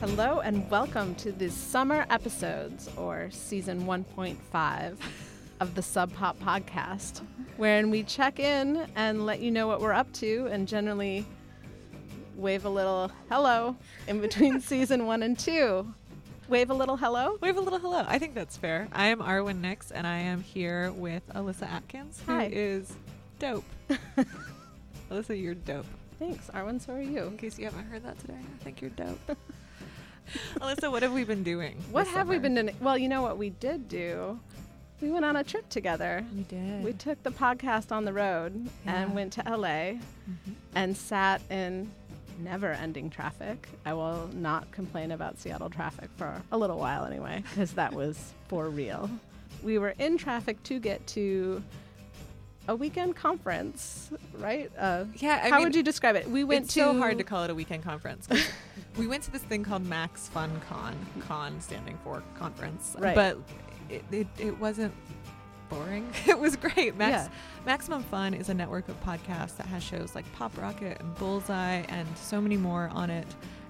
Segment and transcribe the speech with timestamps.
[0.00, 4.96] Hello and welcome to the summer episodes or season 1.5
[5.60, 7.20] of the Sub Pop podcast,
[7.58, 11.26] wherein we check in and let you know what we're up to and generally
[12.34, 13.76] wave a little hello
[14.08, 15.86] in between season one and two.
[16.48, 17.36] Wave a little hello.
[17.42, 18.04] Wave a little hello.
[18.08, 18.88] I think that's fair.
[18.92, 22.48] I am Arwen Nix, and I am here with Alyssa Atkins, who Hi.
[22.50, 22.92] is
[23.38, 23.64] dope.
[25.10, 25.86] Alyssa, you're dope.
[26.18, 26.80] Thanks, Arwen.
[26.80, 27.24] So are you.
[27.24, 29.18] In case you haven't heard that today, I think you're dope.
[30.60, 31.76] Alyssa, what have we been doing?
[31.90, 32.74] What have we been doing?
[32.80, 34.38] Well, you know what we did do?
[35.00, 36.24] We went on a trip together.
[36.36, 36.84] We did.
[36.84, 39.02] We took the podcast on the road Yeah.
[39.02, 39.98] and went to LA
[40.28, 40.54] Mhm.
[40.74, 41.90] and sat in
[42.38, 43.68] never ending traffic.
[43.86, 48.32] I will not complain about Seattle traffic for a little while anyway, because that was
[48.48, 49.08] for real.
[49.62, 51.62] We were in traffic to get to
[52.68, 54.70] a weekend conference, right?
[54.78, 56.28] Uh, Yeah, I how mean, would you describe it?
[56.28, 58.28] We went it's to so hard to call it a weekend conference.
[58.96, 62.96] we went to this thing called Max Fun Con, con standing for conference.
[62.98, 63.14] Right.
[63.14, 63.38] But
[63.88, 64.94] it, it, it wasn't
[65.68, 66.10] boring.
[66.26, 66.96] It was great.
[66.96, 67.28] Max, Yeah.
[67.66, 71.82] Maximum Fun is a network of podcasts that has shows like Pop Rocket and Bullseye
[71.88, 73.26] and so many more on it.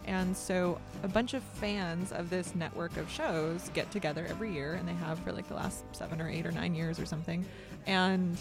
[0.06, 4.74] And so a bunch of fans of this network of shows get together every year,
[4.74, 7.44] and they have for like the last seven or eight or nine years or something.
[7.86, 8.36] And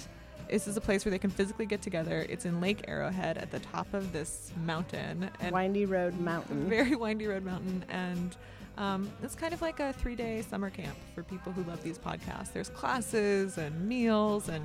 [0.49, 2.25] this is a place where they can physically get together.
[2.29, 6.67] It's in Lake Arrowhead at the top of this mountain, and Windy Road Mountain.
[6.69, 8.35] very windy road mountain and
[8.77, 12.53] um, it's kind of like a three-day summer camp for people who love these podcasts
[12.53, 14.63] there's classes and meals and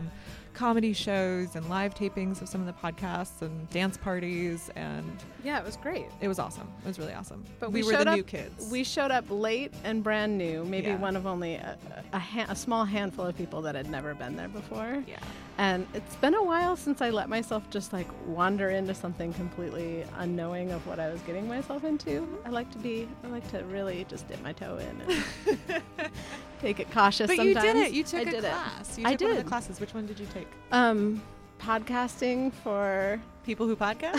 [0.53, 5.11] comedy shows and live tapings of some of the podcasts and dance parties and
[5.43, 6.07] yeah, it was great.
[6.21, 8.69] it was awesome it was really awesome But we, we were the up- new kids
[8.71, 10.97] We showed up late and brand new, maybe Yeah.
[10.97, 11.77] one of only a,
[12.13, 15.03] a, ha- a small handful of people that had never been there before.
[15.09, 15.19] yeah
[15.57, 20.05] And it's been a while since I let myself just like wander into something completely
[20.19, 22.27] unknowing of what I was getting myself into.
[22.45, 25.73] I like to be, I like to really just dip my toe in and
[26.61, 27.65] take it cautious but sometimes.
[27.67, 28.51] you did it you took I a did it.
[28.51, 29.29] class you I did.
[29.29, 31.23] one of the classes which one did you take Um,
[31.61, 34.19] podcasting for people who podcast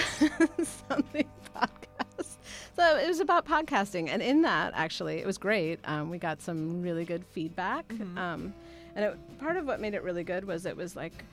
[0.90, 2.38] something podcast.
[2.76, 5.80] So it was about podcasting, and in that, actually, it was great.
[5.86, 8.18] Um, we got some really good feedback, Mhm.
[8.18, 8.54] um,
[8.96, 11.24] and it, part of what made it really good was it was like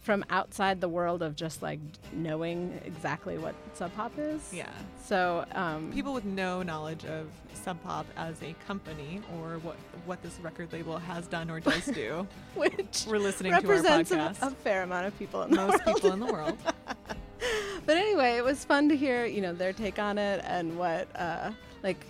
[0.00, 1.80] from outside the world of just like
[2.12, 4.52] knowing exactly what Sub Pop is.
[4.52, 4.68] yeah
[5.02, 10.22] So um, people with no knowledge of Sub Pop as a company or what what
[10.22, 14.16] this record label has done or does do which were listening to our represents a,
[14.16, 16.58] podcast a fair amount of people in the most people in the world.
[17.86, 21.08] but anyway, it was fun to hear, you know, their take on it and what,
[21.16, 21.50] uh,
[21.82, 22.04] like,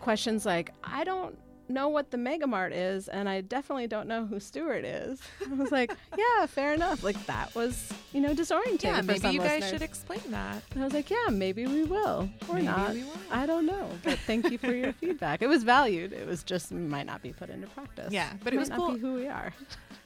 [0.00, 1.36] questions like, I don't
[1.70, 5.20] know what the Megamart is, and I definitely don't know who Stewart is.
[5.50, 7.02] I was like, yeah, fair enough.
[7.02, 8.84] Like, that was, you know, disorienting.
[8.84, 9.70] Yeah, maybe you guys listeners.
[9.70, 10.62] should explain that.
[10.72, 12.96] And I was like, yeah, maybe we will, or Maybe not.
[13.30, 15.42] I don't know, but thank you for your feedback.
[15.42, 16.12] It was valued.
[16.12, 18.12] It was just might not be put into practice.
[18.12, 18.92] Yeah, but it Might was cool.
[18.94, 19.52] Be who we are.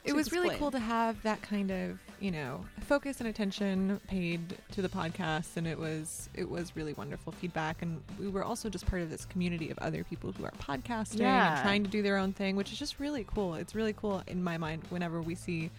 [0.03, 4.55] It was really cool to have that kind of, you know, focus and attention paid
[4.71, 8.69] to the podcast and it was it was really wonderful feedback and we were also
[8.69, 11.55] just part of this community of other people who are podcasting Yeah.
[11.55, 13.55] and trying to do their own thing, which is just really cool.
[13.55, 15.69] It's really cool in my mind whenever we see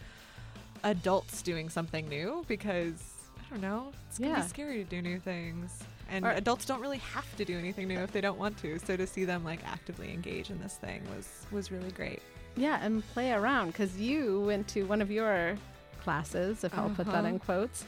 [0.82, 3.02] adults doing something new because
[3.38, 4.42] I don't know, it's gonna Yeah.
[4.42, 5.78] be scary to do new things.
[6.10, 8.78] And Or- adults don't really have to do anything new if they don't want to.
[8.80, 12.20] So to see them like actively engage in this thing was was really great.
[12.56, 15.56] Yeah, and play around because you went to one of your
[16.04, 17.26] classes, if I'll put that Uh-huh.
[17.28, 17.84] in quotes,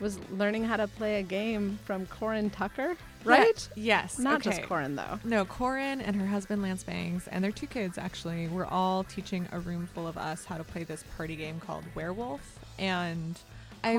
[0.00, 3.68] was learning how to play a game from Corin Tucker, right?
[3.74, 4.18] Yes.
[4.18, 4.50] Not okay.
[4.56, 5.18] just Corin though.
[5.24, 9.48] No, Corin and her husband Lance Bangs and their two kids actually were all teaching
[9.52, 12.58] a room full of us how to play this party game called Werewolf.
[12.78, 13.38] And
[13.84, 13.98] I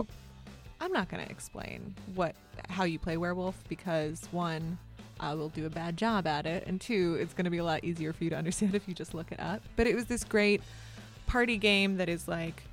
[0.81, 2.33] I'm not gonna explain what
[2.69, 4.77] how you play werewolf because one,
[5.19, 7.83] I will do a bad job at it, and two, it's gonna be a lot
[7.83, 9.61] easier for you to understand if you just look it up.
[9.75, 10.61] But it was this great
[11.27, 12.63] party game that is like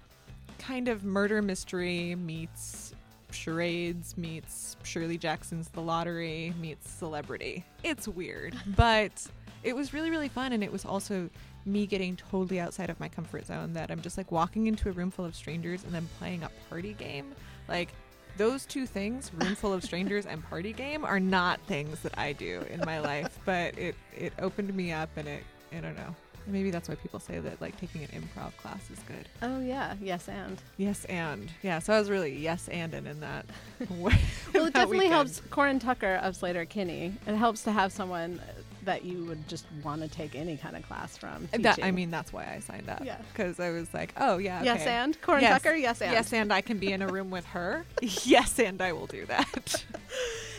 [0.58, 2.94] kind of murder mystery meets
[3.30, 7.64] charades meets Shirley Jackson's The Lottery meets Celebrity.
[7.82, 9.26] It's weird, but
[9.62, 11.28] it was really really fun and it was also
[11.64, 14.92] me getting totally outside of my comfort zone that I'm just like walking into a
[14.92, 17.34] room full of strangers and then playing a party game.
[17.68, 17.92] Like
[18.36, 22.32] those two things, room full of strangers and party game are not things that I
[22.32, 25.42] do in my life, but it it opened me up and it
[25.72, 26.14] I don't know.
[26.46, 29.28] Maybe that's why people say that like taking an improv class is good.
[29.42, 30.60] Oh yeah, yes and.
[30.76, 31.78] Yes, and yeah.
[31.78, 33.46] So I was really yes and in that.
[33.90, 37.12] Well, it definitely helps Corin Tucker of Sleater-Kinney.
[37.26, 38.40] It helps to have someone
[38.84, 41.48] that you would just want to take any kind of class from.
[41.52, 43.04] That, I mean, that's why I signed up.
[43.04, 43.18] Yeah.
[43.32, 44.62] Because I was like, oh yeah.
[44.62, 45.62] yes and Corin Yes.
[45.62, 46.12] Tucker, yes and.
[46.12, 47.84] Yes, and I can be in a room with her.
[48.02, 49.84] yes, and I will do that.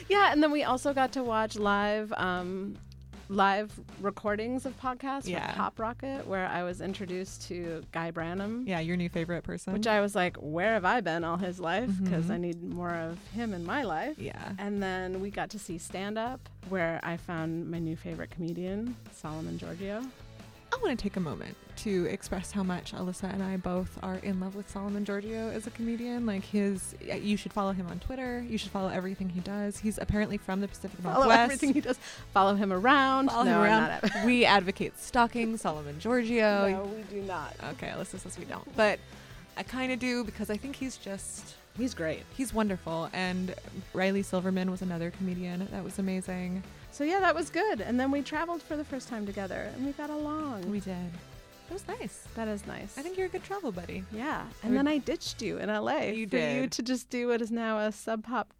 [0.10, 2.78] Yeah, and then we also got to watch live um,
[3.29, 3.71] live
[4.01, 5.47] recordings of podcasts Yeah.
[5.47, 8.65] with Pop Rocket where I was introduced to Guy Branum.
[8.68, 9.74] Yeah, your new favorite person.
[9.74, 11.89] Which I was like, where have I been all his life?
[12.03, 12.31] Because Mhm.
[12.31, 14.18] I need more of him in my life.
[14.18, 14.53] yeah.
[14.57, 16.39] And then we got to see stand up,
[16.69, 20.03] where I found my new favorite comedian, Solomon Giorgio.
[20.74, 24.15] I want to take a moment to express how much Alyssa and I both are
[24.18, 26.25] in love with Solomon Giorgio as a comedian.
[26.25, 28.45] Like his, uh, you should follow him on Twitter.
[28.47, 29.77] You should follow everything he does.
[29.79, 31.41] He's apparently from the Pacific Follow Northwest.
[31.41, 32.00] everything he does.
[32.33, 33.29] Follow him around.
[33.29, 34.25] Follow no, him I'm around.
[34.25, 36.69] we advocate stalking Solomon Giorgio.
[36.69, 37.53] no, we do not.
[37.71, 39.00] Okay, Alyssa says we don't, but
[39.56, 42.24] I kind of do because I think he's just He's great.
[42.35, 43.09] he's wonderful.
[43.13, 43.53] And
[43.94, 46.63] Riley Silverman was another comedian that was amazing.
[46.91, 47.81] So yeah, that was good.
[47.81, 50.71] And then we traveled for the first time together, and we got along.
[50.71, 51.12] We did.
[51.69, 52.28] It was nice.
[52.36, 52.98] that is nice.
[52.98, 54.04] I think you're a good travel buddy.
[54.12, 56.72] Yeah, and then I ditched you in LA You for you did.
[56.74, 58.54] to just do what is now a sub pop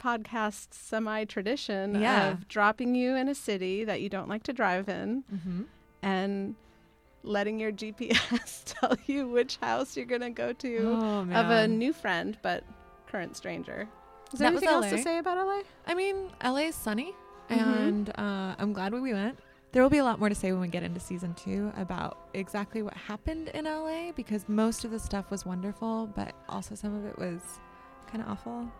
[0.00, 2.28] podcast semi tradition Yeah.
[2.30, 5.62] of dropping you in a city that you don't like to drive in Mm-hmm.
[6.02, 6.54] and
[7.24, 11.92] letting your GPS tell you which house you're gonna go to Oh of a new
[11.92, 12.62] friend but
[13.08, 13.88] current stranger.
[14.32, 15.62] Is there That anything else to say about LA?
[15.86, 17.12] I mean, LA is sunny,
[17.50, 17.56] Mhm.
[17.88, 19.38] and uh, I'm glad we went.
[19.72, 22.28] There will be a lot more to say when we get into season two about
[22.32, 26.94] exactly what happened in LA because most of the stuff was wonderful, but also some
[26.94, 27.40] of it was
[28.10, 28.72] kind of awful.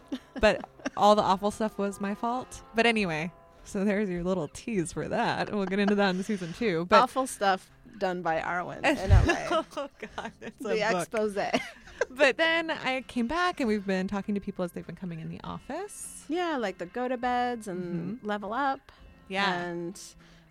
[0.40, 2.62] but all the awful stuff was my fault.
[2.74, 3.32] But anyway,
[3.64, 5.52] so there's your little tease for that.
[5.52, 6.84] We'll get into that in season two.
[6.90, 9.62] But Awful stuff done by Arwen in LA.
[9.76, 11.38] oh god, it's the expose.
[12.10, 15.20] but then I came back and we've been talking to people as they've been coming
[15.20, 16.24] in the office.
[16.28, 18.26] Yeah, like the Gotobeds and mm-hmm.
[18.26, 18.92] level up.
[19.30, 20.00] And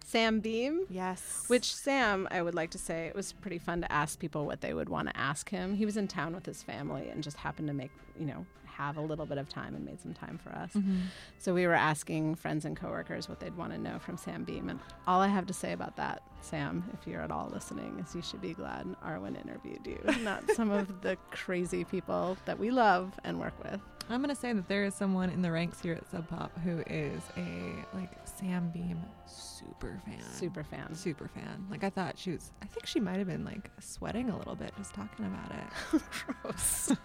[0.06, 0.86] Sam Beam.
[0.90, 1.46] yes.
[1.48, 4.62] Which Sam, I would like to say, it was pretty fun to ask people what
[4.62, 5.76] they would want to ask him.
[5.76, 8.98] He was in town with his family and just happened to make, you know, have
[8.98, 10.74] a little bit of time and made some time for us.
[10.74, 11.02] Mhm.
[11.38, 14.68] So we were asking friends and coworkers what they'd want to know from Sam Beam.
[14.68, 18.16] And all I have to say about that, Sam, if you're at all listening, is
[18.16, 22.72] you should be glad Arwen interviewed you, not some of the crazy people that we
[22.72, 23.80] love and work with.
[24.10, 26.84] I'm gonna say that there is someone in the ranks here at Sub Pop who
[26.88, 30.22] is a like Sam Beam super fan.
[30.34, 30.94] Super fan.
[30.94, 31.66] super fan.
[31.70, 32.52] Like I thought she was.
[32.62, 36.02] I think she might have been like sweating a little bit just talking about it.
[36.44, 36.92] Gross.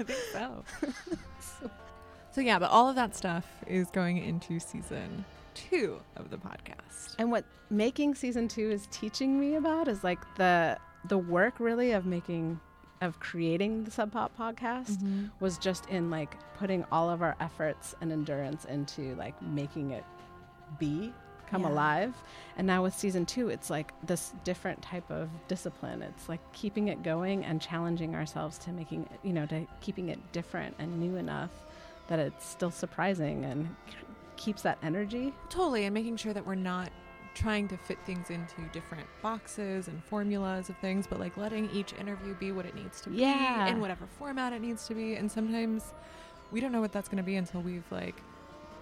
[0.00, 0.64] I think so.
[2.32, 5.24] so yeah, but all of that stuff is going into season
[5.54, 7.16] two of the podcast.
[7.18, 10.78] And what making season two is teaching me about is like the
[11.08, 12.60] the work really of making
[13.00, 15.30] of creating the Sub Pop podcast Mhm.
[15.40, 20.04] was just in like putting all of our efforts and endurance into like making it
[20.78, 21.12] be
[21.46, 21.68] come Yeah.
[21.70, 22.14] alive.
[22.58, 26.02] And now with season two, it's like this different type of discipline.
[26.02, 30.10] It's like keeping it going and challenging ourselves to making it, you know, to keeping
[30.10, 31.50] it different and new enough
[32.08, 33.74] that it's still surprising and
[34.36, 35.32] keeps that energy.
[35.48, 36.90] Totally, and making sure that we're not
[37.38, 41.92] trying to fit things into different boxes and formulas of things, but like letting each
[41.94, 43.64] interview be what it needs to Yeah.
[43.64, 45.14] be in whatever format it needs to be.
[45.14, 45.94] And sometimes
[46.50, 48.16] we don't know what that's going to be until we've like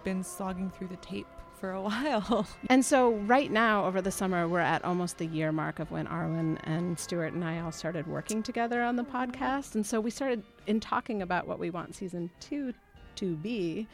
[0.05, 1.27] been slogging through the tape
[1.61, 2.47] for a while.
[2.71, 6.07] And so, right now, over the summer, we're at almost the year mark of when
[6.07, 9.31] Arwen and Stuart and I all started working together on the mm-hmm.
[9.33, 9.75] podcast.
[9.75, 12.73] And so, we started in talking about what we want season two
[13.17, 13.87] to be.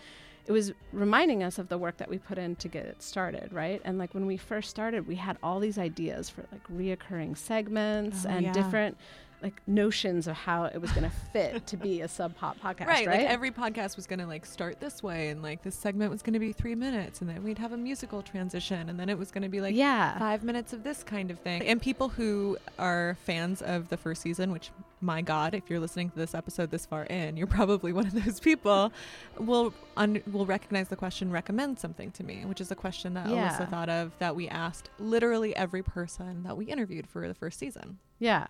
[0.47, 3.53] It was reminding us of the work that we put in to get it started,
[3.53, 3.81] right?
[3.85, 8.27] And like when we first started, we had all these ideas for like reoccurring segments
[8.27, 8.53] Oh, and yeah.
[8.53, 8.97] different
[9.43, 12.87] like notions of how it was going to fit to be a sub pop podcast,
[12.87, 13.07] right?
[13.09, 16.23] Like every podcast was going to like start this way, and like this segment was
[16.23, 19.19] going to be three minutes, and then we'd have a musical transition, and then it
[19.19, 20.17] was going to be like yeah.
[20.19, 21.63] five minutes of this kind of thing.
[21.63, 24.71] And people who are fans of the first season, which
[25.03, 28.25] my God, if you're listening to this episode this far in, you're probably one of
[28.25, 28.93] those people,
[29.39, 33.29] will un- will recognize the question "recommend something to me," which is a question that
[33.29, 33.51] Yeah.
[33.59, 37.59] Alyssa thought of that we asked literally every person that we interviewed for the first
[37.59, 37.99] season.
[38.19, 38.47] Yeah.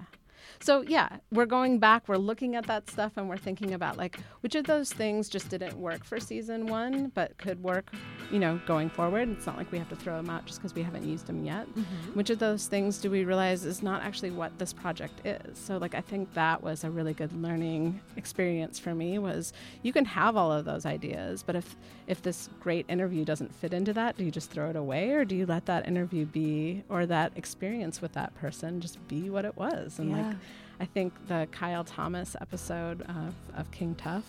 [0.61, 4.18] So yeah, we're going back, we're looking at that stuff and we're thinking about like
[4.40, 7.92] which of those things just didn't work for season 1 but could work,
[8.30, 9.28] you know, going forward.
[9.30, 11.44] It's not like we have to throw them out just because we haven't used them
[11.44, 11.66] yet.
[11.68, 12.12] Mm-hmm.
[12.14, 15.58] Which of those things do we realize is not actually what this project is?
[15.58, 19.92] So like I think that was a really good learning experience for me was you
[19.92, 23.92] can have all of those ideas, but if if this great interview doesn't fit into
[23.92, 27.06] that, do you just throw it away or do you let that interview be or
[27.06, 29.99] that experience with that person just be what it was?
[29.99, 30.38] And like Yeah.
[30.80, 34.24] I think the Kyle Thomas episode of, of King Tuff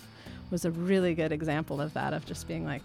[0.51, 2.83] was a really good example of that, of just being like,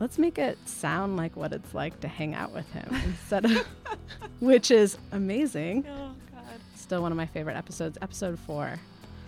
[0.00, 3.66] let's make it sound like what it's like to hang out with him instead of,
[4.40, 5.84] which is amazing.
[5.88, 6.42] Oh God.
[6.74, 8.78] Still one of my favorite episodes, episode four.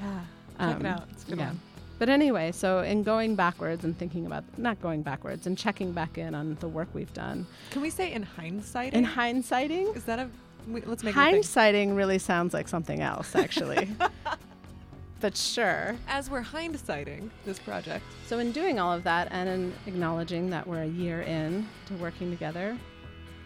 [0.00, 0.20] Yeah.
[0.58, 1.04] Check Um, it out.
[1.12, 1.48] It's good yeah.
[1.48, 1.60] one.
[1.98, 6.18] But anyway, so in going backwards and thinking about not going backwards and checking back
[6.18, 7.46] in on the work we've done.
[7.70, 8.92] Can we say in hindsight?
[8.92, 9.96] In hindsighting?
[9.96, 10.28] Is that a
[10.66, 13.88] we, let's make hindsighting really sounds like something else actually.
[15.20, 15.96] but sure.
[16.08, 18.04] As we're hindsighting this project.
[18.26, 21.94] So in doing all of that and in acknowledging that we're a year in to
[21.94, 22.76] working together,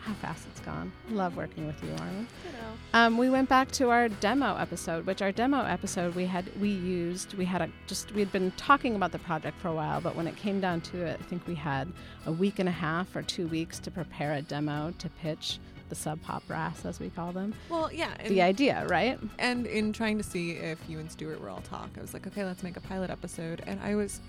[0.00, 0.90] how fast it's gone.
[1.10, 2.26] Love working with you, Arlen.
[2.46, 2.72] You know.
[2.94, 6.70] Um, we went back to our demo episode, which our demo episode we had we
[6.70, 10.00] used we had a just we had been talking about the project for a while,
[10.00, 11.92] but when it came down to it, I think we had
[12.24, 15.58] a week and a half or two weeks to prepare a demo to pitch
[15.90, 17.52] the sub pop brass as we call them.
[17.68, 19.18] Well, yeah, the idea, right?
[19.38, 22.26] And in trying to see if you and Stuart were all talk, I was like,
[22.26, 24.20] okay, let's make a pilot episode, and I was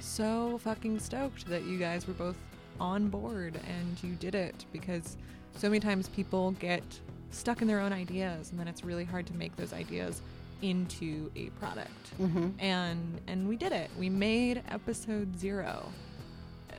[0.00, 2.36] so fucking stoked that you guys were both
[2.78, 5.16] on board and you did it because
[5.56, 6.82] so many times people get
[7.30, 10.22] stuck in their own ideas and then it's really hard to make those ideas
[10.62, 12.18] into a product.
[12.20, 12.48] Mm-hmm.
[12.58, 13.90] And and we did it.
[13.98, 15.84] We made episode 0.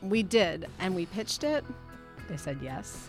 [0.01, 1.63] We did and we pitched it.
[2.27, 3.07] They said yes.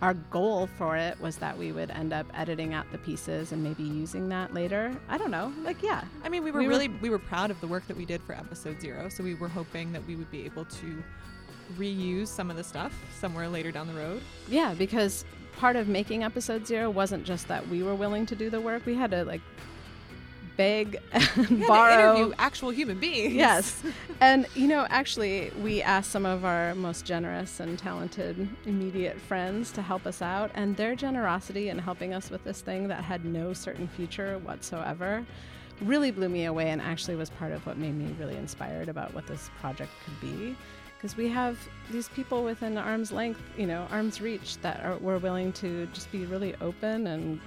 [0.00, 3.62] Our goal for it was that we would end up editing out the pieces and
[3.62, 4.92] maybe using that later.
[5.08, 5.52] I don't know.
[5.62, 6.02] Like, yeah.
[6.24, 8.04] I mean, we were we really were, we were proud of the work that we
[8.04, 11.02] did for episode 0, so we were hoping that we would be able to
[11.78, 14.22] reuse some of the stuff somewhere later down the road.
[14.48, 15.24] Yeah, because
[15.56, 18.84] part of making episode zero wasn't just that we were willing to do the work.
[18.86, 19.40] We had to like
[20.62, 23.34] beg and borrow interview actual human beings.
[23.34, 23.82] Yes,
[24.20, 29.72] and you know, actually, we asked some of our most generous and talented immediate friends
[29.72, 33.24] to help us out, and their generosity in helping us with this thing that had
[33.24, 35.24] no certain future whatsoever
[35.80, 39.12] really blew me away and actually was part of what made me really inspired about
[39.14, 40.56] what this project could be.
[40.96, 41.58] Because we have
[41.90, 46.12] these people within arm's length, you know, arm's reach that are we're willing to just
[46.12, 47.40] be really open and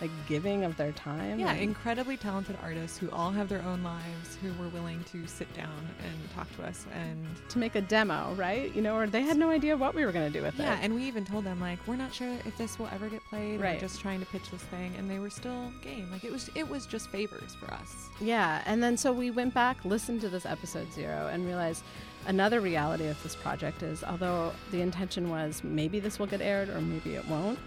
[0.00, 1.38] like giving of their time.
[1.38, 5.52] Yeah, incredibly talented artists who all have their own lives who were willing to sit
[5.54, 8.74] down and talk to us and to make a demo, right?
[8.74, 10.64] You know, or they had no idea what we were going to do with yeah,
[10.64, 10.76] it.
[10.76, 13.24] Yeah, and we even told them like we're not sure if this will ever get
[13.26, 13.60] played.
[13.60, 13.74] Right.
[13.74, 16.10] We're just trying to pitch this thing, and they were still game.
[16.10, 18.08] Like it was, it was just favors for us.
[18.20, 21.84] Yeah, and then so we went back, listened to this episode zero, and realized
[22.26, 26.68] another reality of this project is although the intention was maybe this will get aired
[26.68, 27.58] or maybe it won't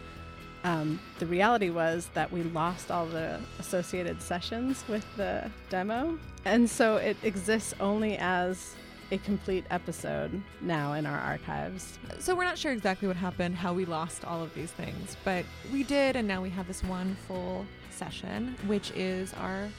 [0.65, 6.17] um, the reality was that we lost all the associated sessions with the demo.
[6.43, 8.74] And so it exists only as
[9.12, 12.00] a complete episode now in our archives.
[12.17, 15.45] So we're not sure exactly what happened, how we lost all of these things, but
[15.72, 19.69] we did, and now we have this one full session, which is our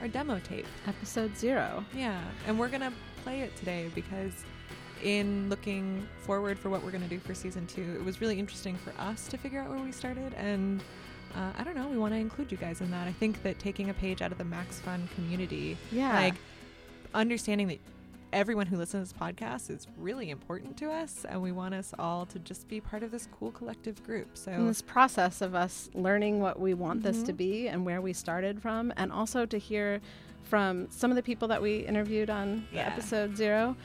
[0.00, 1.84] our demo tape, episode zero.
[1.94, 4.32] Yeah, and we're gonna play it today because
[5.02, 8.38] in looking forward for what we're going to do for season two, it was really
[8.38, 10.34] interesting for us to figure out where we started.
[10.34, 10.82] And
[11.34, 13.08] uh, I don't know, we want to include you guys in that.
[13.08, 16.12] I think that taking a page out of the Max Fun community, yeah.
[16.12, 16.34] like
[17.14, 17.78] understanding that
[18.32, 21.92] everyone who listens to this podcast is really important to us and we want us
[21.98, 25.54] all to just be part of this cool collective group so in this process of
[25.54, 27.08] us learning what we want mm-hmm.
[27.08, 27.36] this to mm-hmm.
[27.36, 30.00] be and where we started from and also to hear
[30.44, 32.86] from some of the people that we interviewed on yeah.
[32.86, 33.76] episode zero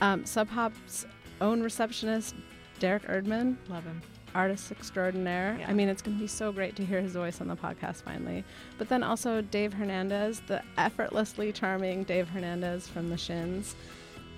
[0.00, 1.06] um, Sub Pop's
[1.40, 2.34] own receptionist,
[2.78, 3.56] Derek Erdman.
[3.68, 4.00] Love him.
[4.34, 5.56] Artist extraordinaire.
[5.58, 5.70] Yeah.
[5.70, 8.02] I mean, it's going to be so great to hear his voice on the podcast
[8.02, 8.44] finally.
[8.76, 13.74] But then also Dave Hernandez, the effortlessly charming Dave Hernandez from The Shins.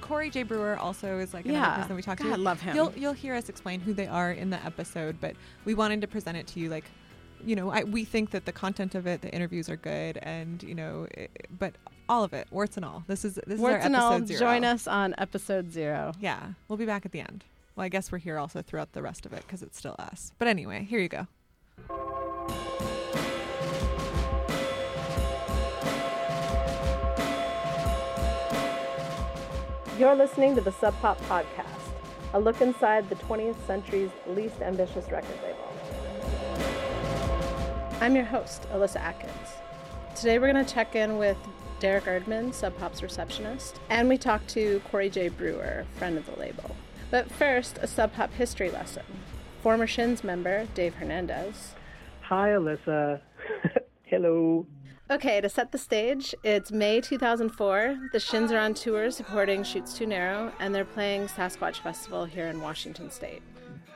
[0.01, 0.45] Corey J.
[0.45, 1.77] Brewer also is like another yeah.
[1.77, 2.35] person we talked God, to.
[2.35, 2.75] I love him.
[2.75, 6.07] You'll you'll hear us explain who they are in the episode, but we wanted to
[6.07, 6.85] present it to you like
[7.45, 10.63] you know, I, we think that the content of it, the interviews are good, and
[10.63, 11.75] you know, it, but
[12.11, 13.05] all of it, warts and all.
[13.07, 14.41] This is this warts is our episode zero.
[14.41, 16.13] Join us on episode zero.
[16.21, 17.45] Yeah, we'll be back at the end.
[17.77, 20.33] Well, I guess we're here also throughout the rest of it because it's still us.
[20.37, 21.29] But anyway, here you go.
[29.97, 31.65] You're listening to the Sub Pop Podcast,
[32.35, 35.73] a look inside the 20th century's least ambitious record label.
[38.01, 39.33] I'm your host, Alyssa Atkins.
[40.17, 41.37] Today we're going to check in with
[41.81, 45.29] Derek Erdman, Sub Pop's receptionist, and we talked to Corey J.
[45.29, 46.77] Brewer, friend of the label.
[47.11, 49.03] But first, a Sub Pop history lesson.
[49.63, 51.75] Former Shins member Dave Hernandez.
[52.21, 53.21] Hi, Alyssa.
[54.05, 54.67] Hello.
[55.11, 58.11] Okay, to set the stage, it's May 2004.
[58.13, 62.47] The Shins are on tour supporting Chutes Too Narrow, and they're playing Sasquatch Festival here
[62.47, 63.43] in Washington State.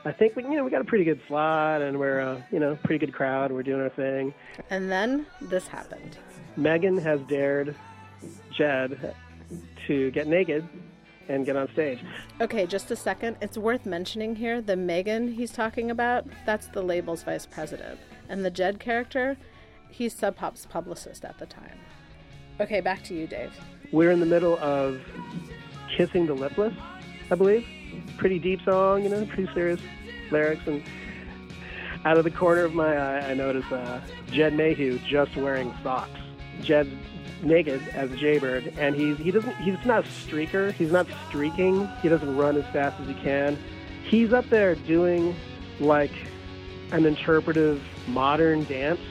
[0.03, 2.41] I think we, you know, we got a pretty good slot, and we're, a, uh,
[2.51, 3.51] you know, pretty good crowd.
[3.51, 4.33] We're doing our thing.
[4.69, 6.17] And then this happened.
[6.57, 7.75] Megan has dared
[8.57, 9.15] Jed
[9.87, 10.67] to get naked
[11.27, 11.99] and get on stage.
[12.39, 13.37] Okay, just a second.
[13.41, 17.99] It's worth mentioning here the Megan he's talking about, that's the label's vice president.
[18.29, 19.37] And the Jed character,
[19.89, 21.77] he's Sub Pop's publicist at the time.
[22.59, 23.53] Okay, back to you, Dave.
[23.91, 25.01] We're in the middle of
[25.95, 26.73] Kissing the Lipless,
[27.31, 27.65] I believe.
[28.17, 29.79] Pretty deep song, you know, pretty serious
[30.31, 30.65] lyrics.
[30.67, 30.83] And
[32.05, 36.19] out of the corner of my eye, I notice uh, Jed Mayhew just wearing socks.
[36.61, 36.89] Jed's
[37.41, 40.71] naked as jaybird, and he's he doesn't he's not a streaker.
[40.71, 41.87] He's not streaking.
[42.01, 43.57] He doesn't run as fast as he can.
[44.03, 45.35] He's up there doing
[45.79, 46.11] like
[46.91, 49.01] an interpretive modern dance,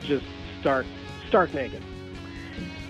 [0.00, 0.24] just
[0.60, 0.86] stark
[1.28, 1.82] stark naked.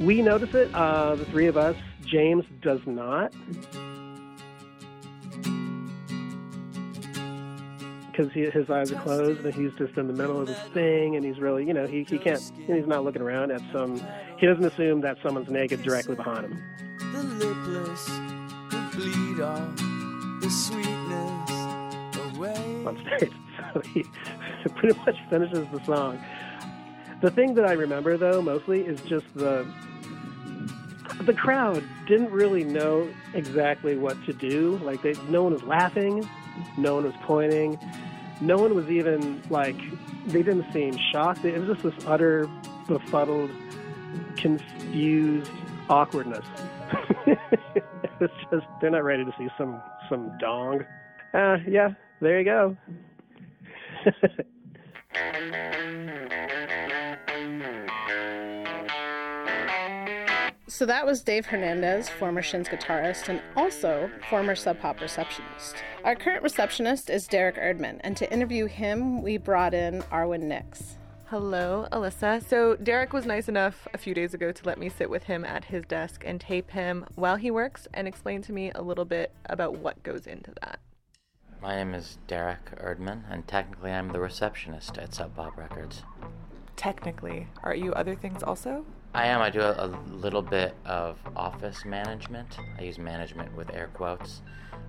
[0.00, 1.76] We notice it, uh, the three of us.
[2.04, 3.32] James does not.
[8.16, 11.24] Because his eyes are closed and he's just in the middle of his thing and
[11.24, 14.00] he's really, you know, he, he can't, he's not looking around at some,
[14.38, 16.64] he doesn't assume that someone's naked directly behind him.
[16.98, 18.08] The lipless
[18.72, 19.76] will bleed off
[20.40, 22.84] the sweetness away.
[22.86, 23.32] on stage.
[23.74, 24.02] So he
[24.76, 26.18] pretty much finishes the song.
[27.20, 29.66] The thing that I remember though mostly is just the
[31.22, 34.78] the crowd didn't really know exactly what to do.
[34.84, 36.28] Like they, no one was laughing,
[36.76, 37.78] no one was pointing,
[38.40, 39.76] no one was even like
[40.26, 41.44] they didn't seem shocked.
[41.44, 42.48] It was just this utter
[42.86, 43.50] befuddled,
[44.36, 45.50] confused
[45.88, 46.44] awkwardness.
[47.26, 50.84] it's just they're not ready to see some some dong.
[51.34, 51.90] Uh, yeah,
[52.20, 52.76] there you go.
[60.68, 65.76] So that was Dave Hernandez, former Shins guitarist and also former Sub Pop receptionist.
[66.02, 70.98] Our current receptionist is Derek Erdman, and to interview him, we brought in Arwen Nix.
[71.26, 72.44] Hello, Alyssa.
[72.44, 75.44] So, Derek was nice enough a few days ago to let me sit with him
[75.44, 79.04] at his desk and tape him while he works and explain to me a little
[79.04, 80.80] bit about what goes into that.
[81.62, 86.02] My name is Derek Erdman, and technically I'm the receptionist at Sub Pop Records.
[86.74, 88.84] Technically, are you other things also?
[89.14, 89.40] I am.
[89.40, 92.58] I do a, a little bit of office management.
[92.78, 94.42] I use management with air quotes.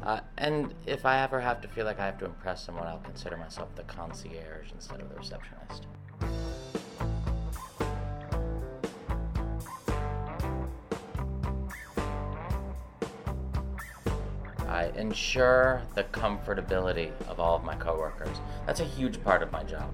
[0.03, 2.99] Uh, and if I ever have to feel like I have to impress someone, I'll
[2.99, 5.87] consider myself the concierge instead of the receptionist.
[14.67, 18.37] I ensure the comfortability of all of my coworkers.
[18.65, 19.91] That's a huge part of my job,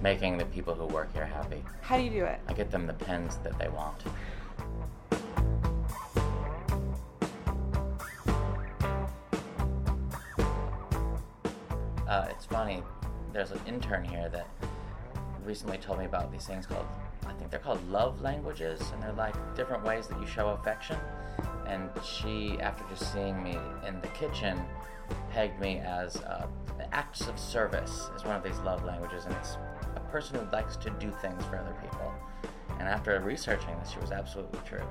[0.00, 1.64] making the people who work here happy.
[1.80, 2.40] How do you do it?
[2.48, 4.02] I get them the pens that they want.
[12.08, 12.82] Uh, it's funny,
[13.32, 14.46] there's an intern here that
[15.46, 16.86] recently told me about these things called,
[17.26, 20.98] I think they're called love languages, and they're like different ways that you show affection.
[21.66, 24.60] And she, after just seeing me in the kitchen,
[25.30, 26.46] pegged me as uh,
[26.92, 29.56] acts of service as one of these love languages, and it's
[30.12, 32.12] person who likes to do things for other people.
[32.78, 34.84] And after researching this, she was absolutely true.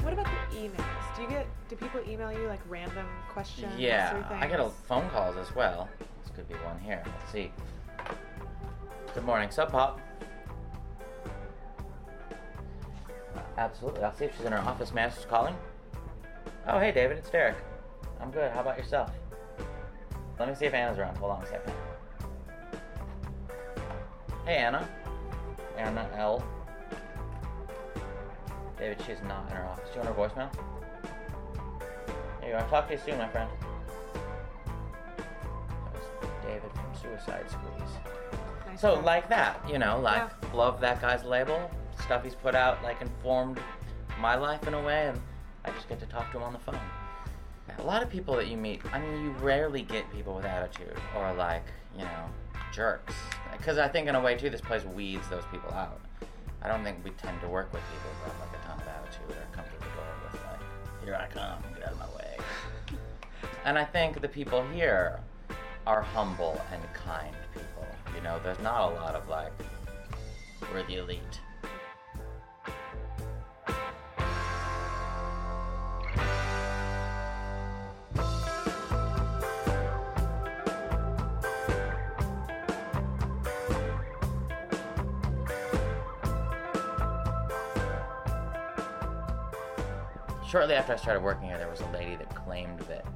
[0.00, 1.16] What about the emails?
[1.16, 3.72] Do you get do people email you like random questions?
[3.78, 5.88] Yeah, I get a phone calls as well.
[6.24, 7.04] This could be one here.
[7.06, 7.52] Let's see.
[9.14, 10.00] Good morning, Sub Pop.
[13.56, 14.02] Absolutely.
[14.04, 14.92] I'll see if she's in her office.
[14.92, 15.54] Master's calling.
[16.66, 17.18] Oh, hey, David.
[17.18, 17.56] It's Derek.
[18.20, 18.50] I'm good.
[18.52, 19.10] How about yourself?
[20.38, 21.16] Let me see if Anna's around.
[21.18, 21.72] Hold on a second.
[24.46, 24.88] Hey, Anna.
[25.76, 26.42] Anna L.
[28.78, 29.88] David, she's not in her office.
[29.92, 30.54] Do you want her voicemail?
[32.40, 32.58] Here you go.
[32.64, 33.50] I'll talk to you soon, my friend.
[35.16, 37.90] That was David from Suicide Squeeze.
[38.66, 39.04] Nice So one.
[39.04, 41.70] like that, you know, like love that guy's label.
[42.10, 43.60] Stuff he's put out like informed
[44.18, 45.20] my life in a way, and
[45.64, 46.80] I just get to talk to him on the phone.
[47.78, 50.96] A lot of people that you meet, I mean, you rarely get people with attitude
[51.16, 51.62] or like,
[51.96, 52.24] you know,
[52.74, 53.14] jerks.
[53.56, 56.00] Because I think in a way too, this place weeds those people out.
[56.62, 58.88] I don't think we tend to work with people who have like a ton of
[58.88, 62.16] attitude or come to the door with like, here I come, get out of my
[62.16, 62.36] way.
[63.64, 65.20] And I think the people here
[65.86, 67.86] are humble and kind people.
[68.16, 69.52] You know, there's not a lot of like,
[70.72, 71.40] we're the elite.
[90.50, 93.06] Shortly after I started working here, there was a lady that claimed that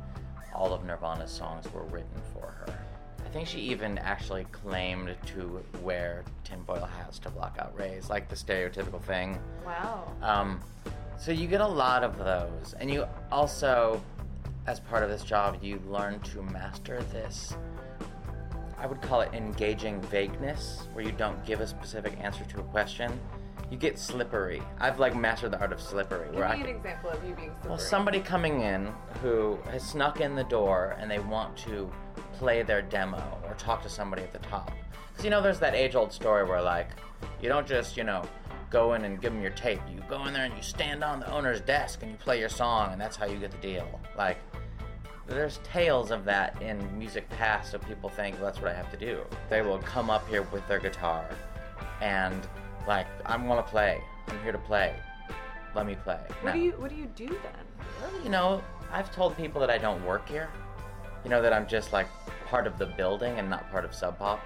[0.54, 2.78] all of Nirvana's songs were written for her.
[3.26, 8.28] I think she even actually claimed to wear tinfoil hats to block out rays, like
[8.28, 9.40] the stereotypical thing.
[9.66, 10.12] Wow.
[10.22, 10.60] Um,
[11.18, 14.00] so you get a lot of those, and you also
[14.68, 17.56] as part of this job, you learn to master this.
[18.78, 22.64] I would call it engaging vagueness, where you don't give a specific answer to a
[22.64, 23.18] question.
[23.70, 24.62] You get slippery.
[24.78, 26.26] I've like mastered the art of slippery.
[26.26, 27.68] Give where I me an can- example of you being slippery.
[27.70, 31.90] well, somebody coming in who has snuck in the door and they want to
[32.34, 34.72] play their demo or talk to somebody at the top.
[35.10, 36.88] Because, you know, there's that age old story where, like,
[37.40, 38.22] you don't just, you know,
[38.70, 39.80] go in and give them your tape.
[39.92, 42.48] You go in there and you stand on the owner's desk and you play your
[42.48, 44.00] song, and that's how you get the deal.
[44.16, 44.38] Like,
[45.26, 48.90] there's tales of that in music past, so people think well, that's what I have
[48.90, 49.20] to do.
[49.48, 51.24] They will come up here with their guitar
[52.02, 52.46] and,
[52.86, 54.02] like, I want to play.
[54.28, 54.94] I'm here to play.
[55.74, 56.18] Let me play.
[56.40, 58.22] What No do you What do you do then?
[58.22, 60.48] you know, I've told people that I don't work here.
[61.24, 62.06] You know, that I'm just like
[62.46, 64.40] part of the building and not part of Sub Pop.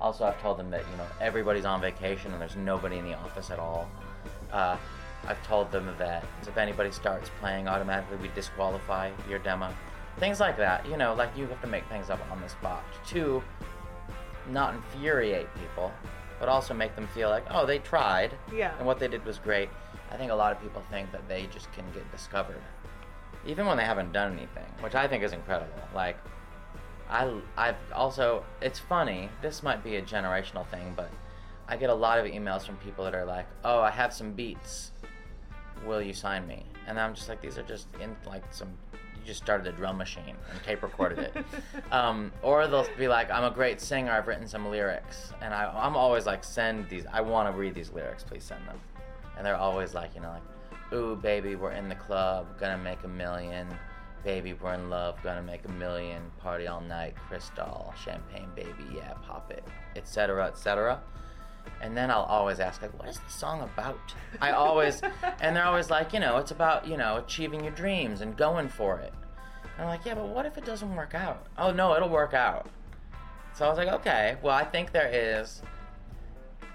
[0.00, 3.14] Also, I've told them that, you know, everybody's on vacation and there's nobody in the
[3.14, 3.88] office at all.
[4.52, 4.76] Uh,
[5.26, 9.72] I've told them that if anybody starts playing, automatically we disqualify your demo.
[10.18, 10.86] Things like that.
[10.86, 13.42] You know, like you have to make things up on the spot to
[14.50, 15.92] not infuriate people,
[16.38, 18.72] but also make them feel like, oh, they tried Yeah.
[18.78, 19.68] and what they did was great.
[20.10, 22.60] I think a lot of people think that they just can get discovered,
[23.46, 25.72] even when they haven't done anything, which I think is incredible.
[25.94, 26.16] Like,
[27.08, 31.10] I, I've also, it's funny, this might be a generational thing, but
[31.68, 34.32] I get a lot of emails from people that are like, oh, I have some
[34.32, 34.92] beats.
[35.84, 36.64] Will you sign me?
[36.86, 38.68] And I'm just like, these are just in like some,
[39.26, 41.44] just started a drum machine and tape recorded it.
[41.92, 45.32] um, or they'll be like, I'm a great singer, I've written some lyrics.
[45.42, 48.66] And I, I'm always like, send these, I want to read these lyrics, please send
[48.66, 48.78] them.
[49.36, 53.02] And they're always like, you know, like, ooh, baby, we're in the club, gonna make
[53.04, 53.68] a million.
[54.24, 56.22] Baby, we're in love, gonna make a million.
[56.40, 61.00] Party all night, crystal, champagne, baby, yeah, pop it, etc., etc.
[61.80, 64.14] And then I'll always ask, like, what is the song about?
[64.40, 65.02] I always,
[65.40, 68.68] and they're always like, you know, it's about, you know, achieving your dreams and going
[68.68, 69.12] for it.
[69.76, 71.46] And I'm like, yeah, but what if it doesn't work out?
[71.58, 72.68] Oh, no, it'll work out.
[73.54, 75.62] So I was like, okay, well, I think there is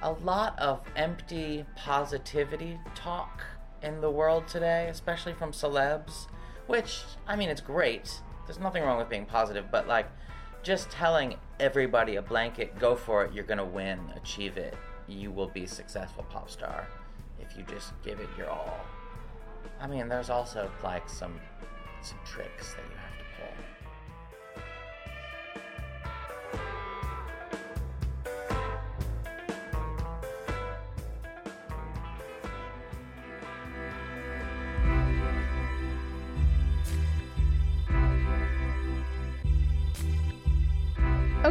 [0.02, 3.44] a lot of empty positivity talk
[3.84, 6.28] in the world today, especially from celebs,
[6.68, 8.22] which, I mean, it's great.
[8.46, 10.08] There's nothing wrong with being positive, but like,
[10.64, 14.76] just telling everybody a blanket, go for it, you're gonna win, achieve it,
[15.08, 16.88] you will be successful pop star
[17.40, 18.80] if you just give it your all.
[19.80, 21.40] I mean, there's also like some
[22.02, 23.21] some tricks that you have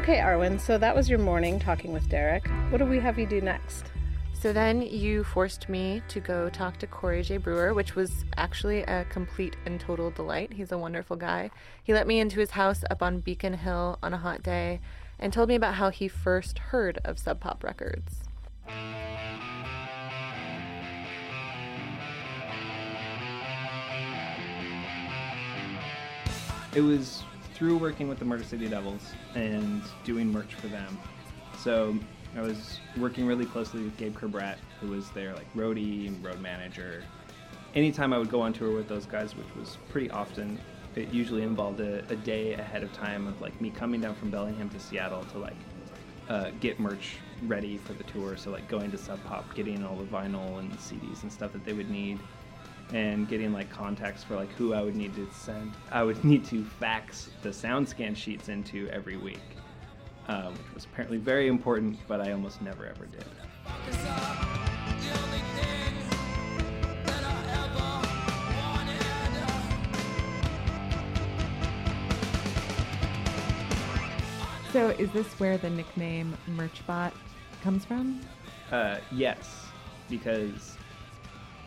[0.01, 2.49] Okay, Arwen, so that was your morning talking with Derek.
[2.71, 3.93] What do we have you do next?
[4.33, 7.37] So then you forced me to go talk to Corey J.
[7.37, 10.55] Brewer, which was actually a complete and total delight.
[10.55, 11.51] He's a wonderful guy.
[11.85, 14.81] He let me into his house up on Beacon Hill on a hot day
[15.19, 18.21] and told me about how he first heard of Sub Pop Records.
[26.75, 27.23] It was
[27.61, 30.99] through working with the Murder City Devils and doing merch for them.
[31.59, 31.95] So
[32.35, 36.41] I was working really closely with Gabe Kerbrat, who was their like roadie and road
[36.41, 37.05] manager.
[37.75, 40.59] Anytime I would go on tour with those guys, which was pretty often,
[40.97, 44.31] it usually involved a, a day ahead of time of like me coming down from
[44.31, 45.57] Bellingham to Seattle to like
[46.31, 48.39] uh, get merch ready for the tour.
[48.39, 51.67] So like going to Sub Pop, getting all the vinyl and CDs and stuff that
[51.67, 52.21] they would need
[52.93, 55.73] and getting like contacts for like who I would need to send.
[55.91, 59.41] I would need to fax the sound scan sheets into every week,
[60.29, 63.25] uh, which was apparently very important, but I almost never ever did.
[74.73, 77.11] So is this where the nickname Merchbot
[77.61, 78.21] comes from?
[78.71, 79.67] Uh, yes,
[80.09, 80.77] because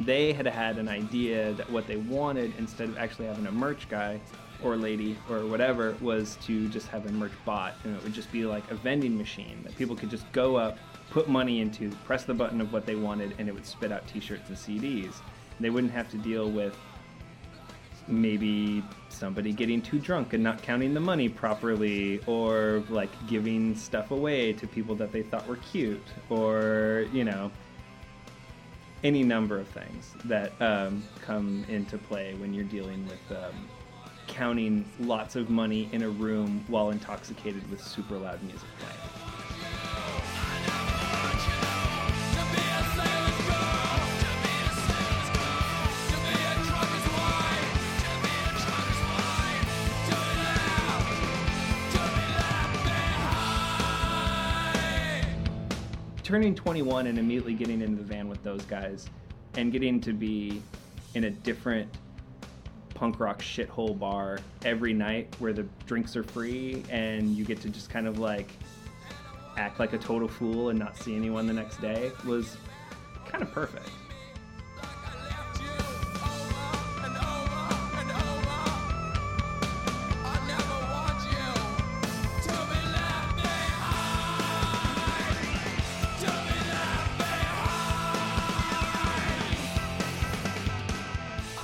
[0.05, 3.87] they had had an idea that what they wanted instead of actually having a merch
[3.89, 4.19] guy
[4.63, 8.31] or lady or whatever was to just have a merch bot and it would just
[8.31, 10.77] be like a vending machine that people could just go up
[11.09, 14.05] put money into press the button of what they wanted and it would spit out
[14.07, 15.15] t-shirts and cds
[15.59, 16.75] they wouldn't have to deal with
[18.07, 24.11] maybe somebody getting too drunk and not counting the money properly or like giving stuff
[24.11, 27.51] away to people that they thought were cute or you know
[29.03, 33.67] any number of things that um, come into play when you're dealing with um,
[34.27, 39.12] counting lots of money in a room while intoxicated with super loud music playing.
[56.33, 59.07] Turning 21 and immediately getting into the van with those guys
[59.53, 60.63] and getting to be
[61.13, 61.87] in a different
[62.95, 67.69] punk rock shithole bar every night where the drinks are free and you get to
[67.69, 68.49] just kind of like
[69.57, 72.57] act like a total fool and not see anyone the next day was
[73.27, 73.87] kind of perfect.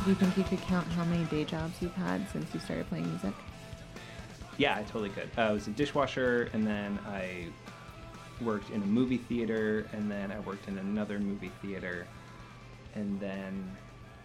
[0.09, 2.89] Do you think you could count how many day jobs you've had since you started
[2.89, 3.31] playing music?
[4.57, 5.29] Yeah, I totally could.
[5.37, 7.45] Uh, I was a dishwasher, and then I
[8.41, 12.07] worked in a movie theater, and then I worked in another movie theater,
[12.95, 13.71] and then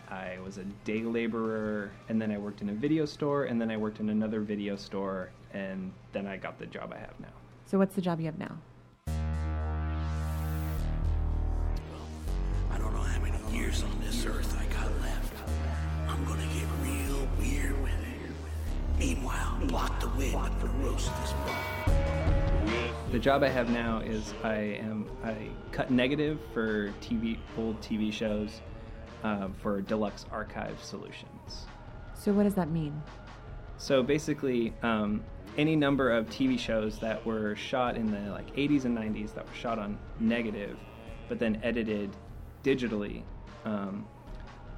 [0.08, 3.70] I was a day laborer, and then I worked in a video store, and then
[3.70, 7.28] I worked in another video store, and then I got the job I have now.
[7.66, 8.56] So what's the job you have now?
[12.70, 14.63] I don't know how many years on this earth I
[19.04, 21.94] Meanwhile, block the wind for roast this ball.
[23.12, 28.10] The job I have now is I am I cut negative for TV old TV
[28.10, 28.62] shows
[29.22, 31.66] uh, for Deluxe Archive Solutions.
[32.14, 33.02] So what does that mean?
[33.76, 35.22] So basically, um,
[35.58, 39.46] any number of TV shows that were shot in the like 80s and 90s that
[39.46, 40.78] were shot on negative,
[41.28, 42.08] but then edited
[42.62, 43.22] digitally,
[43.66, 44.06] um,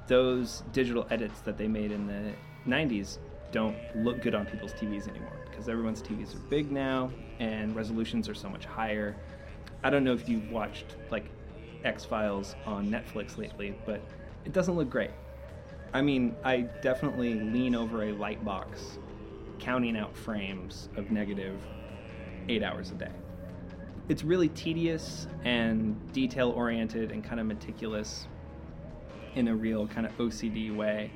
[0.08, 2.32] those digital edits that they made in the
[2.68, 3.18] 90s
[3.56, 8.28] don't look good on people's TVs anymore because everyone's TVs are big now and resolutions
[8.28, 9.16] are so much higher.
[9.82, 11.30] I don't know if you've watched like
[11.82, 14.02] X Files on Netflix lately, but
[14.44, 15.08] it doesn't look great.
[15.94, 18.98] I mean, I definitely lean over a light box
[19.58, 21.58] counting out frames of negative
[22.50, 23.12] eight hours a day.
[24.10, 28.26] It's really tedious and detail oriented and kind of meticulous
[29.34, 31.10] in a real kind of OCD way,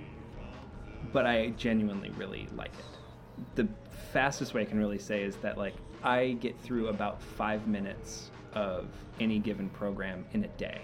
[1.13, 3.57] but I genuinely really like it.
[3.57, 3.69] The
[4.13, 8.31] fastest way I can really say is that, like, I get through about five minutes
[8.55, 8.89] of
[9.21, 10.81] any given program in a day.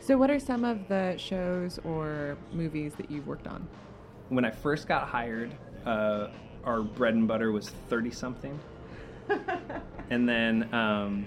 [0.00, 3.66] So what are some of the shows or movies that you've worked on?
[4.28, 6.28] When I first got hired, uh,
[6.64, 8.58] our bread and butter was 30 something.
[10.10, 11.26] and then um,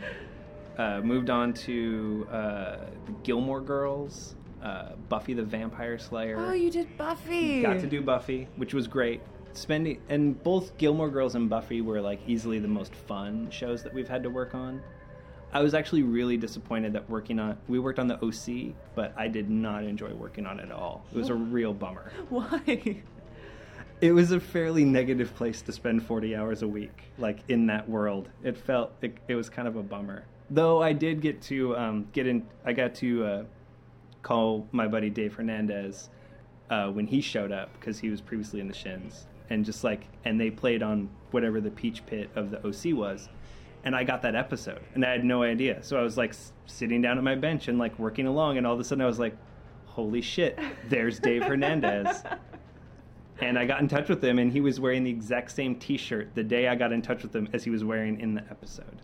[0.77, 6.38] uh, moved on to uh, the Gilmore Girls, uh, Buffy the Vampire Slayer.
[6.39, 7.62] Oh, you did Buffy.
[7.62, 9.21] Got to do Buffy, which was great.
[9.52, 13.93] Spending and both Gilmore Girls and Buffy were like easily the most fun shows that
[13.93, 14.82] we've had to work on.
[15.52, 19.28] I was actually really disappointed that working on we worked on the OC, but I
[19.28, 21.06] did not enjoy working on it at all.
[21.12, 22.12] It was a real bummer.
[22.30, 23.02] Why?
[24.02, 27.88] It was a fairly negative place to spend 40 hours a week, like in that
[27.88, 28.30] world.
[28.43, 30.26] It felt it, it was kind of a bummer.
[30.49, 33.43] Though I did get to um, get in, I got to uh,
[34.23, 36.09] call my buddy Dave Hernandez
[36.69, 40.07] uh, when he showed up because he was previously in the Shins, and just like,
[40.25, 43.29] and they played on whatever the Peach Pit of the OC was,
[43.83, 45.83] and I got that episode, and I had no idea.
[45.83, 48.65] So I was like s- sitting down at my bench and like working along, and
[48.65, 49.36] all of a sudden I was like,
[49.86, 50.57] "Holy shit!
[50.89, 52.23] There's Dave Hernandez."
[53.41, 56.36] And I got in touch with him, and he was wearing the exact same T-shirt
[56.36, 59.01] the day I got in touch with him as he was wearing in the episode.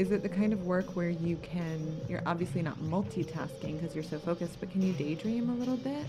[0.00, 4.02] Is it the kind of work where you can, you're obviously not multitasking because you're
[4.02, 6.06] so focused, but can you daydream a little bit?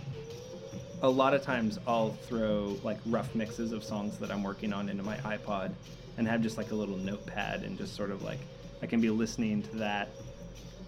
[1.04, 4.88] a lot of times I'll throw like rough mixes of songs that I'm working on
[4.88, 5.74] into my iPod
[6.18, 8.38] and have just like a little notepad and just sort of like
[8.84, 10.10] I can be listening to that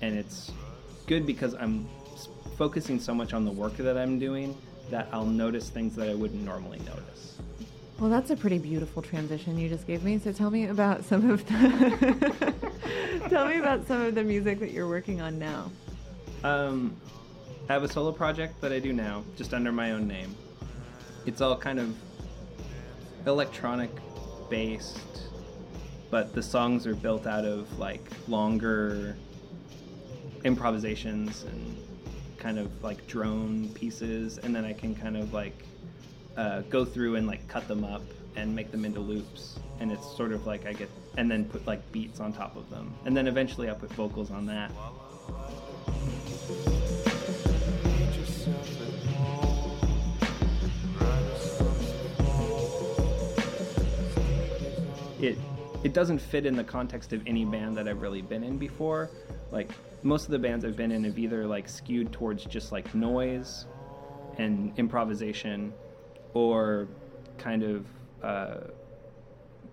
[0.01, 0.51] and it's
[1.07, 1.89] good because I'm
[2.57, 4.55] focusing so much on the work that I'm doing
[4.91, 7.39] that I'll notice things that I wouldn't normally notice.
[7.99, 10.19] Well, that's a pretty beautiful transition you just gave me.
[10.19, 12.72] So tell me about some of the
[13.33, 15.71] tell me about some of the music that you're working on now.
[16.43, 16.95] Um,
[17.67, 20.35] I have a solo project that I do now, just under my own name.
[21.25, 21.95] It's all kind of
[23.25, 23.89] electronic
[24.51, 25.29] based,
[26.11, 29.17] but the songs are built out of like longer
[30.43, 31.75] improvisations and
[32.37, 35.65] kind of like drone pieces, and then I can kind of like
[36.37, 38.03] uh, go through and like cut them up
[38.35, 41.67] and make them into loops, and it's sort of like I get and then put
[41.67, 44.71] like beats on top of them, and then eventually I'll put vocals on that.
[55.23, 55.37] it
[55.83, 59.09] it doesn't fit in the context of any band that I've really been in before.
[59.51, 59.69] Like
[60.01, 63.65] most of the bands I've been in have either like skewed towards just like noise
[64.37, 65.73] and improvisation,
[66.33, 66.87] or
[67.37, 67.85] kind of
[68.23, 68.57] uh,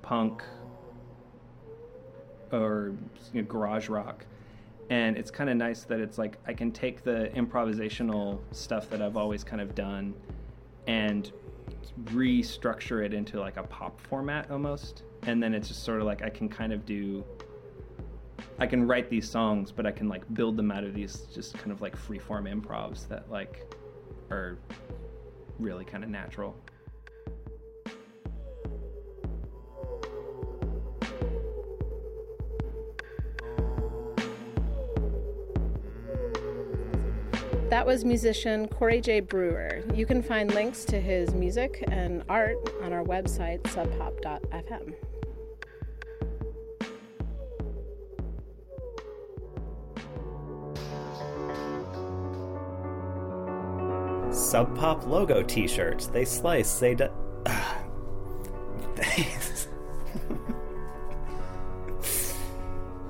[0.02, 0.42] punk
[2.52, 2.94] or
[3.32, 4.26] you know, garage rock.
[4.90, 9.00] And it's kind of nice that it's like I can take the improvisational stuff that
[9.00, 10.14] I've always kind of done
[10.86, 11.30] and
[12.06, 15.04] restructure it into like a pop format almost.
[15.22, 17.24] And then it's just sort of like I can kind of do
[18.58, 21.54] I can write these songs, but I can like build them out of these just
[21.54, 23.74] kind of like freeform improvs that like
[24.30, 24.58] are
[25.58, 26.54] really kind of natural.
[37.80, 39.20] That was musician Corey J.
[39.20, 39.80] Brewer.
[39.94, 44.92] You can find links to his music and art on our website, subpop.fm.
[54.30, 56.08] Sub Pop logo t shirts.
[56.08, 56.94] They slice, they.
[56.96, 57.06] D-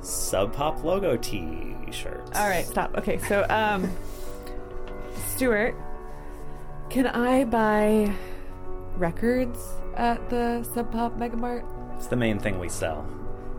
[0.01, 2.39] Sub Pop logo t shirts.
[2.39, 2.97] All right, stop.
[2.97, 3.91] Okay, so um,
[5.41, 5.75] Stuart,
[6.91, 8.15] can I buy
[8.99, 9.59] records
[9.97, 11.65] at the Sub Pop Megamart?
[11.97, 13.09] It's the main thing we sell.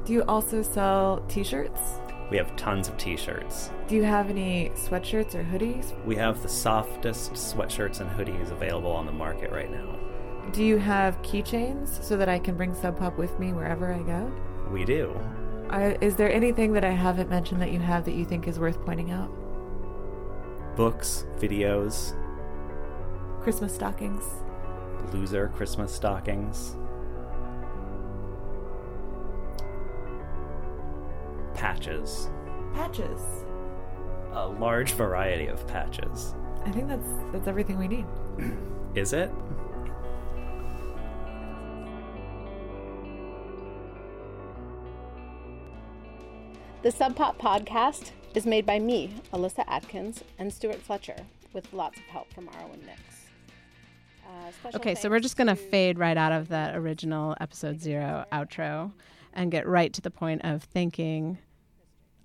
[0.05, 1.81] Do you also sell T-shirts?
[2.29, 3.71] We have tons of t shirts.
[3.87, 5.99] Do you have any sweatshirts or hoodies?
[6.05, 9.97] We have the softest sweatshirts and hoodies available on the market right now.
[10.51, 14.03] Do you have keychains so that I can bring Sub Pop with me wherever I
[14.03, 14.31] go?
[14.69, 15.19] We do.
[15.71, 18.59] I, is there anything that I haven't mentioned that you have that you think is
[18.59, 19.31] worth pointing out?
[20.75, 22.13] Books, videos,
[23.41, 24.23] Christmas stockings.
[25.11, 26.75] loser Christmas stockings,
[31.53, 32.29] patches.
[32.73, 33.21] Patches.
[34.33, 36.33] A large variety of patches.
[36.65, 38.05] I think that's that's everything we need.
[38.95, 39.31] Is it?
[46.81, 51.17] The Sub Pop podcast is made by me, Alyssa Atkins, and Stuart Fletcher,
[51.53, 52.99] with lots of help from Arwen Nix.
[54.25, 57.79] Uh, Okay, so we're just going to to- fade right out of that original episode
[57.81, 58.91] zero outro
[59.33, 61.37] and get right to the point of thanking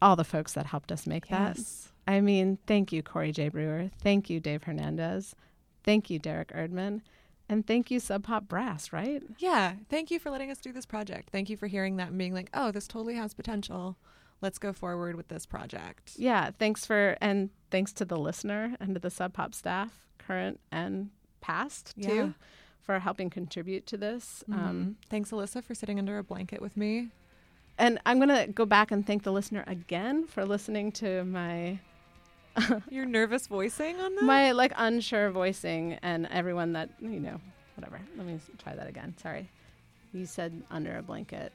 [0.03, 1.57] all the folks that helped us make that.
[1.57, 1.93] Yes.
[2.07, 3.49] I mean, thank you, Corey J.
[3.49, 3.91] Brewer.
[4.03, 5.35] Thank you, Dave Hernandez.
[5.83, 7.01] Thank you, Derek Erdman.
[7.49, 9.23] And thank you, Sub Pop Brass, right?
[9.39, 9.75] Yeah.
[9.89, 11.31] Thank you for letting us do this project.
[11.31, 13.97] Thank you for hearing that and being like, oh, this totally has potential.
[14.43, 16.13] Let's go forward with this project.
[16.17, 20.61] Yeah, thanks for, and thanks to the listener and to the Sub Pop staff, current
[20.71, 22.09] and past, Yeah.
[22.09, 22.35] too,
[22.83, 24.45] for helping contribute to this.
[24.53, 27.09] Um, Um, Thanks, Alyssa, for sitting under a blanket with me.
[27.79, 31.79] And I'm going to go back and thank the listener again for listening to my
[32.91, 34.23] Your nervous voicing on that?
[34.25, 37.39] my like unsure voicing and everyone that, you know,
[37.77, 38.01] whatever.
[38.17, 39.15] Let me try that again.
[39.19, 39.51] Sorry.
[40.15, 41.53] You said under a blanket.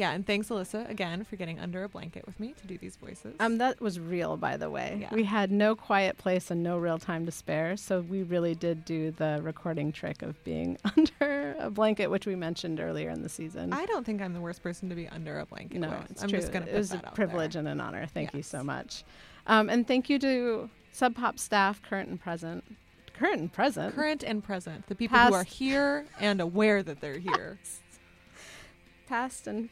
[0.00, 2.96] Yeah, and thanks, Alyssa, again, for getting under a blanket with me to do these
[2.96, 3.36] voices.
[3.38, 4.98] Um that was real by the way.
[5.02, 5.14] Yeah.
[5.14, 8.86] We had no quiet place and no real time to spare, so we really did
[8.86, 13.28] do the recording trick of being under a blanket which we mentioned earlier in the
[13.28, 13.74] season.
[13.74, 16.12] I don't think I'm the worst person to be under a blanket no, with.
[16.12, 16.40] it's I'm true.
[16.40, 18.06] just going to it was a privilege and an honor.
[18.06, 19.04] Thank you so much.
[19.46, 22.64] Um, and thank you to Sub Pop staff, current and present.
[23.12, 23.94] Current and present.
[23.94, 24.86] Current and present.
[24.86, 27.58] The people who are here and aware that they're here.
[29.08, 29.68] past and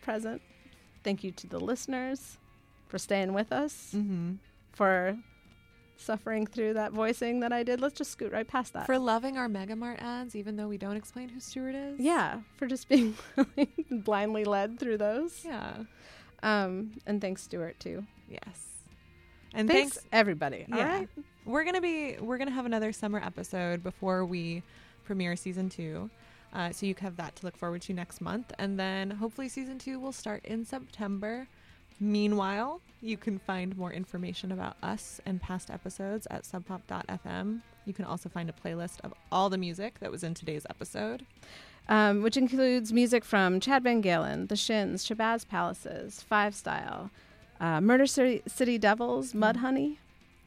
[0.00, 0.42] present.
[1.02, 2.38] Thank you to the listeners
[2.88, 4.34] for staying with us, mm-hmm.
[4.72, 5.16] for
[5.96, 7.80] suffering through that voicing that I did.
[7.80, 8.86] Let's just scoot right past that.
[8.86, 12.00] For loving our Megamart ads, even though we don't explain who Stuart is.
[12.00, 13.16] yeah, for just being
[13.90, 15.42] blindly led through those.
[15.44, 15.84] Yeah.
[16.42, 18.04] Um, and thanks, Stuart, too.
[18.28, 18.70] Yes.
[19.52, 20.66] And thanks, thanks, everybody.
[20.72, 20.98] All yeah.
[20.98, 21.08] right.
[21.44, 24.62] We're gonna be we're gonna have another summer episode before we
[25.04, 26.08] premiere season two.
[26.52, 29.78] Uh, so you have that to look forward to next month, and then hopefully season
[29.78, 31.46] two will start in September.
[32.00, 37.60] Meanwhile, you can find more information about us and past episodes at subpop.fm.
[37.84, 41.24] You can also find a playlist of all the music that was in today's episode.
[41.88, 47.10] Um, which includes music from Chad VanGaalen, The Shins, Shabazz Palaces, Five Style,
[47.58, 49.96] uh, Murder City, City Devils, Mudhoney.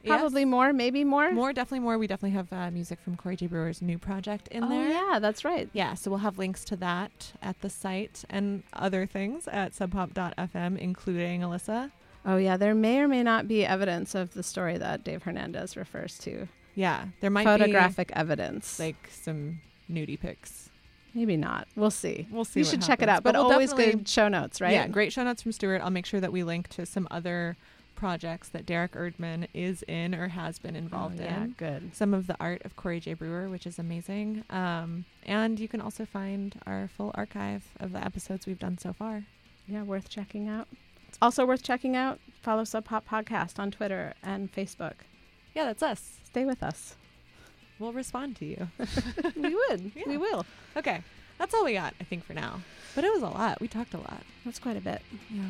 [0.06, 0.48] Probably Yes.
[0.48, 1.32] more, maybe more.
[1.32, 1.98] More, definitely more.
[1.98, 3.46] We definitely have uh, music from Corey J.
[3.46, 4.88] Brewer's new project in oh, there.
[4.88, 5.68] yeah, that's right.
[5.72, 10.78] Yeah, so we'll have links to that at the site and other things at subpop.fm,
[10.78, 11.90] including Alyssa.
[12.26, 15.76] Oh, yeah, there may or may not be evidence of the story that Dave Hernandez
[15.76, 16.48] refers to.
[16.74, 17.50] Yeah, there might be.
[17.50, 18.78] Photographic evidence.
[18.78, 20.70] like some nudie pics.
[21.14, 21.68] maybe not.
[21.76, 22.26] We'll see.
[22.30, 22.60] We'll see.
[22.60, 23.22] You should check it out.
[23.22, 24.72] But, we'll always good show notes, right?
[24.72, 25.80] Yeah, great show notes from Stuart.
[25.82, 27.56] I'll make sure that we link to some other
[28.04, 31.50] projects that Derek Erdman is in or has been involved Oh, yeah, in.
[31.56, 31.96] good.
[31.96, 33.14] Some of the art of Corey J.
[33.14, 34.44] Brewer, which is amazing.
[34.50, 38.92] Um, and you can also find our full archive of the episodes we've done so
[38.92, 39.24] far.
[39.66, 40.68] Yeah, worth checking out.
[41.08, 42.20] It's also worth checking out.
[42.42, 44.96] Follow Sub Pop Podcast on Twitter and Facebook.
[45.54, 46.18] Yeah, that's us.
[46.24, 46.96] Stay with us.
[47.78, 48.68] We'll respond to you.
[49.34, 49.92] we would.
[50.06, 50.44] We will.
[50.76, 51.00] Okay,
[51.38, 52.60] that's all we got, I think, for now.
[52.94, 53.62] But it was a lot.
[53.62, 54.22] We talked a lot.
[54.44, 55.00] That's quite a bit.
[55.30, 55.44] Yeah.